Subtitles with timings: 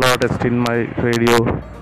[0.00, 1.79] lot still test in my radio.